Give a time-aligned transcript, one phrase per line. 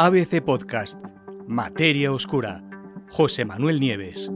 [0.00, 0.96] ABC Podcast,
[1.48, 2.62] Materia Oscura,
[3.10, 4.30] José Manuel Nieves.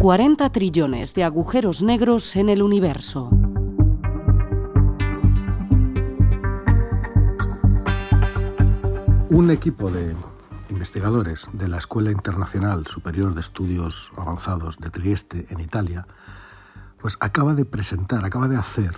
[0.00, 3.30] 40 trillones de agujeros negros en el universo.
[9.30, 10.16] Un equipo de
[10.68, 16.08] investigadores de la Escuela Internacional Superior de Estudios Avanzados de Trieste, en Italia,
[17.00, 18.92] pues acaba de presentar, acaba de hacer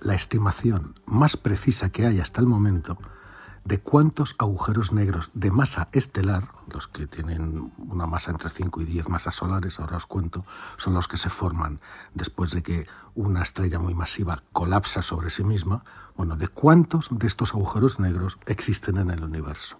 [0.00, 2.98] la estimación más precisa que hay hasta el momento
[3.64, 8.84] de cuántos agujeros negros de masa estelar, los que tienen una masa entre 5 y
[8.86, 10.44] 10 masas solares, ahora os cuento,
[10.78, 11.80] son los que se forman
[12.12, 15.84] después de que una estrella muy masiva colapsa sobre sí misma,
[16.16, 19.78] bueno, de cuántos de estos agujeros negros existen en el universo.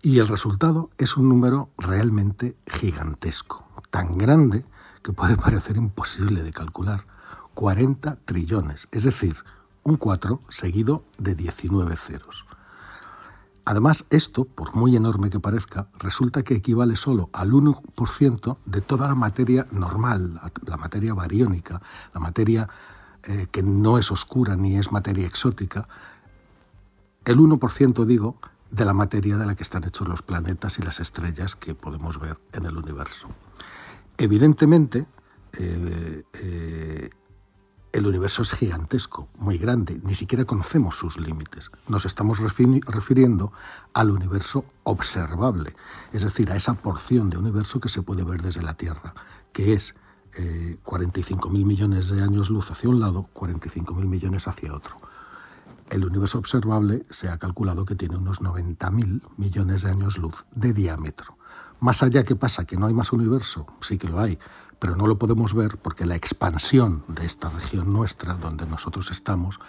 [0.00, 4.64] Y el resultado es un número realmente gigantesco, tan grande
[5.06, 7.06] que puede parecer imposible de calcular,
[7.54, 9.36] 40 trillones, es decir,
[9.84, 12.44] un 4 seguido de 19 ceros.
[13.64, 19.08] Además, esto, por muy enorme que parezca, resulta que equivale solo al 1% de toda
[19.08, 21.80] la materia normal, la materia bariónica,
[22.12, 22.68] la materia
[23.22, 25.88] eh, que no es oscura ni es materia exótica,
[27.24, 28.38] el 1%, digo,
[28.70, 32.20] de la materia de la que están hechos los planetas y las estrellas que podemos
[32.20, 33.28] ver en el universo.
[34.18, 35.06] Evidentemente,
[35.58, 37.10] eh, eh,
[37.92, 41.70] el universo es gigantesco, muy grande, ni siquiera conocemos sus límites.
[41.88, 43.52] Nos estamos refiriendo
[43.94, 45.74] al universo observable,
[46.12, 49.14] es decir, a esa porción de universo que se puede ver desde la Tierra,
[49.52, 49.94] que es
[50.34, 54.96] eh, 45.000 millones de años luz hacia un lado, 45.000 millones hacia otro
[55.90, 60.72] el universo observable se ha calculado que tiene unos 90.000 millones de años luz de
[60.72, 61.38] diámetro.
[61.80, 62.64] Más allá, ¿qué pasa?
[62.64, 63.66] ¿Que no hay más universo?
[63.80, 64.38] Sí que lo hay,
[64.78, 69.60] pero no lo podemos ver porque la expansión de esta región nuestra, donde nosotros estamos,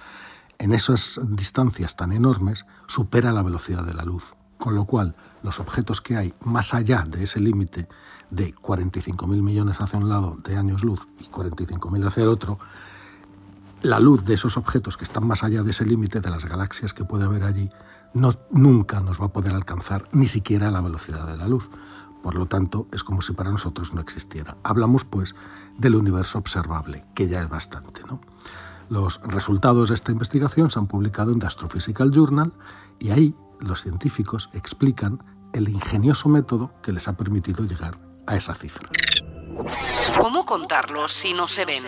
[0.57, 4.33] en esas distancias tan enormes, supera la velocidad de la luz.
[4.57, 7.87] Con lo cual, los objetos que hay más allá de ese límite
[8.31, 12.57] de 45.000 millones hacia un lado de años luz y 45.000 hacia el otro,
[13.81, 16.93] la luz de esos objetos que están más allá de ese límite de las galaxias
[16.93, 17.69] que puede haber allí,
[18.13, 21.69] no, nunca nos va a poder alcanzar ni siquiera la velocidad de la luz.
[22.23, 24.57] Por lo tanto, es como si para nosotros no existiera.
[24.63, 25.35] Hablamos, pues,
[25.77, 28.01] del universo observable, que ya es bastante.
[28.07, 28.19] ¿no?
[28.89, 32.53] Los resultados de esta investigación se han publicado en The Astrophysical Journal
[32.99, 35.23] y ahí los científicos explican
[35.53, 38.89] el ingenioso método que les ha permitido llegar a esa cifra.
[40.19, 41.83] ¿Cómo contarlos si no se ven?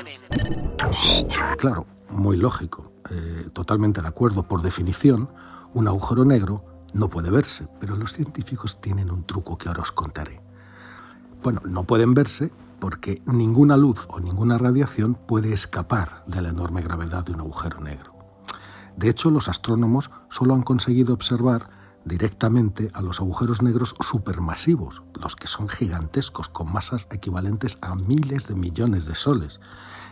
[1.57, 4.44] Claro, muy lógico, eh, totalmente de acuerdo.
[4.44, 5.30] Por definición,
[5.74, 6.63] un agujero negro
[6.94, 10.41] no puede verse, pero los científicos tienen un truco que ahora os contaré.
[11.44, 16.81] Bueno, no pueden verse porque ninguna luz o ninguna radiación puede escapar de la enorme
[16.81, 18.16] gravedad de un agujero negro.
[18.96, 21.69] De hecho, los astrónomos solo han conseguido observar
[22.06, 28.48] directamente a los agujeros negros supermasivos, los que son gigantescos, con masas equivalentes a miles
[28.48, 29.60] de millones de soles,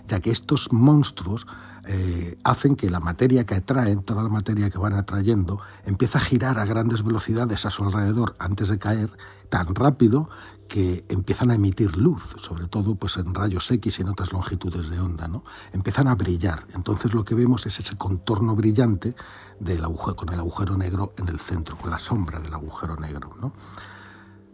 [0.08, 1.46] ya que estos monstruos
[1.86, 6.22] eh, hacen que la materia que atraen, toda la materia que van atrayendo, empieza a
[6.22, 9.10] girar a grandes velocidades a su alrededor antes de caer
[9.50, 10.30] tan rápido
[10.68, 14.90] que empiezan a emitir luz, sobre todo pues en rayos X y en otras longitudes
[14.90, 15.44] de onda, ¿no?
[15.72, 16.68] Empiezan a brillar.
[16.74, 19.16] Entonces lo que vemos es ese contorno brillante
[19.60, 23.36] del agujero, con el agujero negro en el centro, con la sombra del agujero negro,
[23.40, 23.54] ¿no?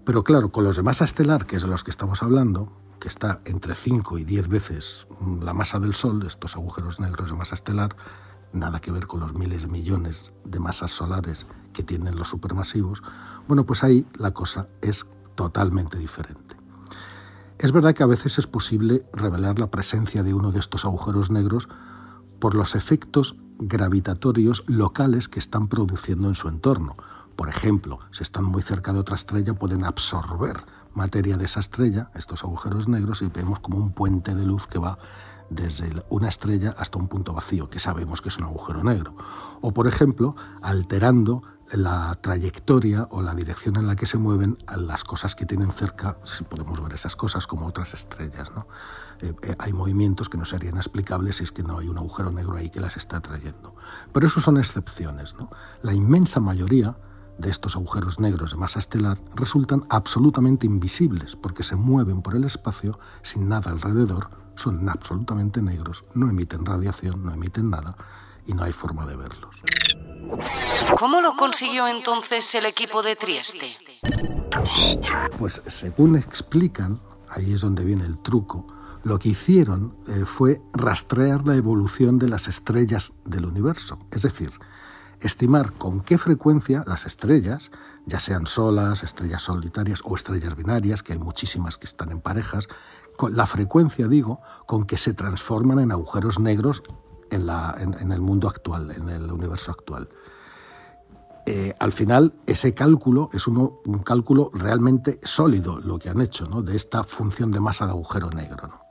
[0.05, 3.07] Pero claro, con los de masa estelar, que es de los que estamos hablando, que
[3.07, 5.07] está entre 5 y 10 veces
[5.41, 7.95] la masa del Sol, estos agujeros negros de masa estelar,
[8.53, 13.01] nada que ver con los miles de millones de masas solares que tienen los supermasivos,
[13.47, 16.55] bueno, pues ahí la cosa es totalmente diferente.
[17.57, 21.31] Es verdad que a veces es posible revelar la presencia de uno de estos agujeros
[21.31, 21.67] negros
[22.39, 26.97] por los efectos gravitatorios locales que están produciendo en su entorno.
[27.35, 30.57] Por ejemplo, si están muy cerca de otra estrella pueden absorber
[30.93, 34.79] materia de esa estrella, estos agujeros negros, y vemos como un puente de luz que
[34.79, 34.99] va
[35.49, 39.15] desde una estrella hasta un punto vacío, que sabemos que es un agujero negro.
[39.61, 45.03] O, por ejemplo, alterando la trayectoria o la dirección en la que se mueven las
[45.03, 48.51] cosas que tienen cerca, si podemos ver esas cosas como otras estrellas.
[49.21, 52.31] Eh, eh, hay movimientos que no serían explicables si es que no hay un agujero
[52.31, 53.75] negro ahí que las está trayendo.
[54.11, 55.35] Pero eso son excepciones.
[55.81, 56.97] La inmensa mayoría
[57.37, 62.43] de estos agujeros negros de masa estelar resultan absolutamente invisibles porque se mueven por el
[62.43, 67.95] espacio sin nada alrededor, son absolutamente negros, no emiten radiación, no emiten nada
[68.45, 69.55] y no hay forma de verlos.
[70.97, 73.69] ¿Cómo lo consiguió entonces el equipo de Trieste?
[75.37, 78.67] Pues según explican, ahí es donde viene el truco,
[79.03, 84.51] lo que hicieron eh, fue rastrear la evolución de las estrellas del universo, es decir,
[85.19, 87.71] estimar con qué frecuencia las estrellas,
[88.05, 92.67] ya sean solas, estrellas solitarias o estrellas binarias, que hay muchísimas que están en parejas,
[93.31, 96.83] la frecuencia, digo, con que se transforman en agujeros negros
[97.29, 100.09] en, la, en, el mundo actual, en el universo actual.
[101.45, 106.61] Eh, al final, ese cálculo es un cálculo realmente sólido, lo que han hecho, ¿no?
[106.61, 108.67] de esta función de masa de agujero negro.
[108.67, 108.83] ¿no?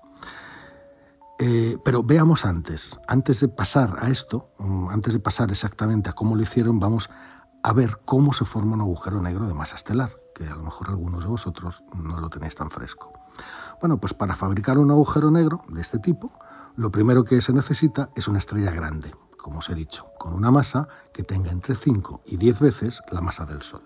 [1.39, 6.13] Eh, pero veamos antes, antes de pasar a esto, mm, antes de pasar exactamente a
[6.13, 7.11] cómo lo hicieron, vamos
[7.63, 10.91] a ver cómo se forma un agujero negro de masa estelar, que a lo mejor
[10.91, 13.22] algunos de vosotros no lo tenéis tan fresco.
[13.81, 16.33] Bueno, pues para fabricar un agujero negro de este tipo,
[16.77, 20.51] lo primero que se necesita es una estrella grande, como os he dicho, con una
[20.51, 23.83] masa que tenga entre 5 y 10 veces la masa del Sol.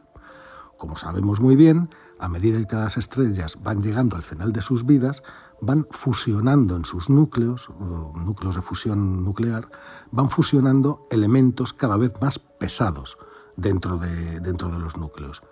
[0.76, 1.88] Como sabemos muy bien,
[2.18, 5.22] a medida que las estrellas van llegando al final de sus vidas,
[5.62, 9.70] van fusionando en sus núcleos, núcleos de fusión nuclear,
[10.10, 13.16] van fusionando elementos cada vez más pesados
[13.56, 15.42] dentro de, dentro de los núcleos.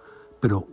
[0.40, 0.68] Pero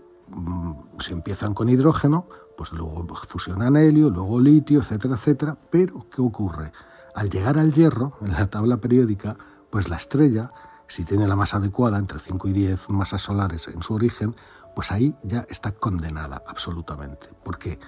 [0.99, 5.57] si empiezan con hidrógeno, pues luego fusionan helio, luego litio, etcétera, etcétera.
[5.69, 6.71] Pero, ¿qué ocurre?
[7.15, 9.37] Al llegar al hierro, en la tabla periódica,
[9.69, 10.51] pues la estrella,
[10.87, 14.35] si tiene la masa adecuada, entre 5 y 10 masas solares en su origen,
[14.75, 17.29] pues ahí ya está condenada absolutamente.
[17.43, 17.79] ¿Por qué?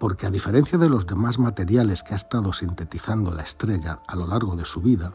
[0.00, 4.26] porque a diferencia de los demás materiales que ha estado sintetizando la estrella a lo
[4.26, 5.12] largo de su vida,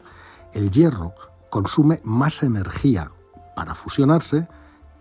[0.52, 1.12] el hierro
[1.50, 3.10] consume más energía
[3.56, 4.46] para fusionarse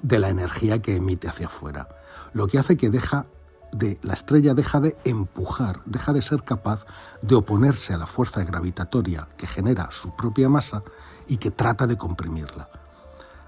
[0.02, 1.90] de la energía que emite hacia afuera,
[2.34, 6.86] lo que hace que de, la estrella deja de empujar, deja de ser capaz
[7.22, 10.84] de oponerse a la fuerza gravitatoria que genera su propia masa
[11.28, 12.70] y que trata de comprimirla.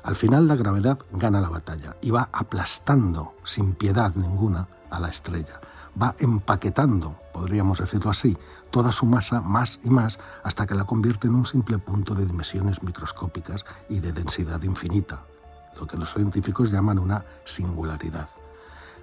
[0.03, 5.09] Al final la gravedad gana la batalla y va aplastando sin piedad ninguna a la
[5.09, 5.59] estrella,
[6.01, 8.37] va empaquetando, podríamos decirlo así,
[8.71, 12.25] toda su masa más y más hasta que la convierte en un simple punto de
[12.25, 15.23] dimensiones microscópicas y de densidad infinita,
[15.79, 18.29] lo que los científicos llaman una singularidad.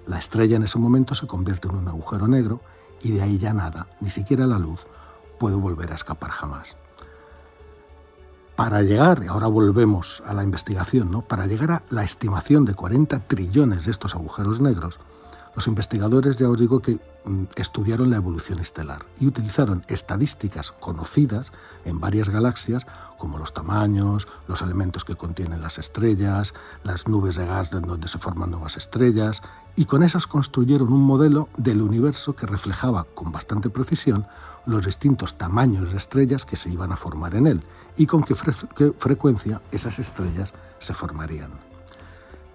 [0.07, 2.61] La estrella en ese momento se convierte en un agujero negro
[3.01, 4.85] y de ahí ya nada, ni siquiera la luz,
[5.39, 6.75] puede volver a escapar jamás.
[8.55, 11.21] Para llegar, y ahora volvemos a la investigación, ¿no?
[11.21, 14.99] para llegar a la estimación de 40 trillones de estos agujeros negros,
[15.55, 21.51] los investigadores, ya os digo, que mm, estudiaron la evolución estelar y utilizaron estadísticas conocidas
[21.85, 22.85] en varias galaxias,
[23.17, 26.53] como los tamaños, los elementos que contienen las estrellas,
[26.83, 29.41] las nubes de gas donde se forman nuevas estrellas,
[29.77, 34.27] y con esas construyeron un modelo del universo que reflejaba con bastante precisión
[34.65, 37.63] los distintos tamaños de estrellas que se iban a formar en él
[37.97, 38.35] y con qué,
[38.75, 41.51] qué frecuencia esas estrellas se formarían.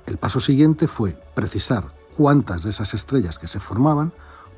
[0.07, 4.13] El paso siguiente fue precisar cuántas de esas estrellas que se formaban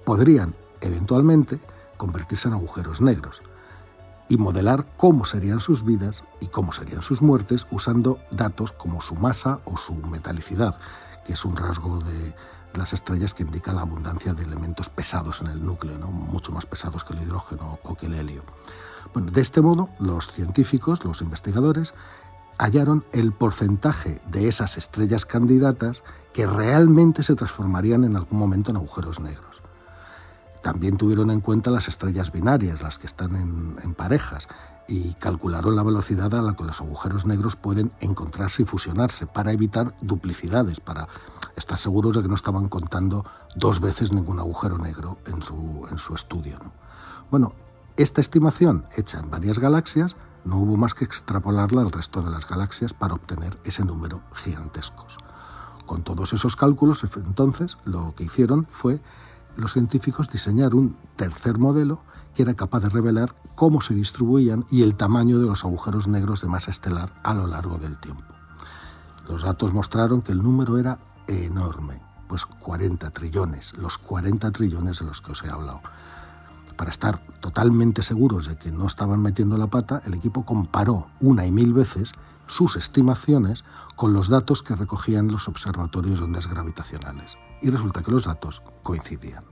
[0.05, 1.61] podrían eventualmente
[1.97, 3.41] convertirse en agujeros negros
[4.29, 9.15] y modelar cómo serían sus vidas y cómo serían sus muertes usando datos como su
[9.15, 10.75] masa o su metalicidad,
[11.25, 12.35] que es un rasgo de
[12.75, 16.09] las estrellas que indica la abundancia de elementos pesados en el núcleo, ¿no?
[16.09, 18.43] mucho más pesados que el hidrógeno o que el helio.
[19.15, 21.95] Bueno, de este modo, los científicos, los investigadores,
[22.59, 26.03] hallaron el porcentaje de esas estrellas candidatas
[26.33, 29.63] que realmente se transformarían en algún momento en agujeros negros.
[30.63, 34.47] También tuvieron en cuenta las estrellas binarias, las que están en, parejas,
[34.87, 39.53] y calcularon la velocidad a la que los agujeros negros pueden encontrarse y fusionarse para
[39.53, 41.09] evitar duplicidades, para
[41.57, 43.27] estar seguros de que no estaban contando
[43.57, 46.59] dos veces ningún agujero negro en su, estudio.
[47.31, 47.55] Bueno,
[47.97, 52.49] esta estimación hecha en varias galaxias no hubo más que extrapolarla al resto de las
[52.49, 55.17] galaxias para obtener ese número gigantescos.
[55.87, 59.01] Con todos esos cálculos, entonces, lo que hicieron fue
[59.57, 62.01] los científicos diseñar un tercer modelo
[62.35, 66.41] que era capaz de revelar cómo se distribuían y el tamaño de los agujeros negros
[66.41, 68.25] de masa estelar a lo largo del tiempo.
[69.29, 75.05] Los datos mostraron que el número era enorme, pues 40 trillones, los 40 trillones de
[75.05, 75.83] los que os he hablado.
[76.77, 81.47] Para estar totalmente seguros de que no estaban metiendo la pata, el equipo comparó una
[81.47, 82.13] y mil veces
[82.47, 83.65] sus estimaciones
[83.97, 87.37] con los datos que recogían los observatorios de ondas gravitacionales.
[87.61, 89.45] Y resulta que los datos coincidían.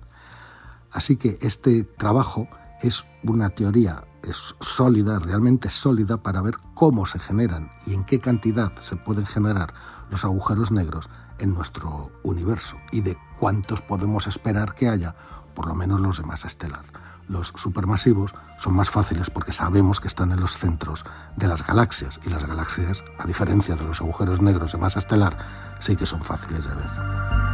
[0.92, 2.48] Así que este trabajo
[2.82, 8.20] es una teoría es sólida, realmente sólida, para ver cómo se generan y en qué
[8.20, 9.72] cantidad se pueden generar
[10.10, 11.08] los agujeros negros
[11.38, 15.14] en nuestro universo y de cuántos podemos esperar que haya,
[15.60, 16.86] por lo menos los de masa estelar.
[17.28, 21.04] Los supermasivos son más fáciles porque sabemos que están en los centros
[21.36, 25.36] de las galaxias y las galaxias, a diferencia de los agujeros negros de masa estelar,
[25.78, 27.49] sí que son fáciles de ver.